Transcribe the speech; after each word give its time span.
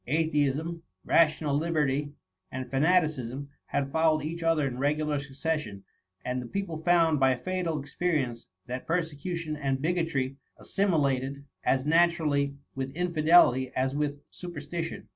Atheism, 0.07 0.81
rational 1.05 1.55
liberty, 1.55 2.13
and 2.51 2.67
fa 2.71 2.79
naticism, 2.79 3.49
had 3.67 3.91
followed 3.91 4.23
each 4.23 4.41
other 4.41 4.67
in 4.67 4.79
regular 4.79 5.19
succession; 5.19 5.83
and 6.25 6.41
the 6.41 6.47
people 6.47 6.81
found, 6.81 7.19
by 7.19 7.35
fatal 7.35 7.79
ex 7.79 7.95
perience, 7.95 8.47
that 8.65 8.87
persecution 8.87 9.55
and 9.55 9.79
bigotry 9.79 10.37
assimi 10.59 10.97
lated 11.19 11.43
as 11.63 11.85
naturally 11.85 12.55
with 12.73 12.91
inlBdelity 12.95 13.71
as 13.75 13.93
with 13.95 14.23
super 14.31 14.59
stition. 14.59 15.03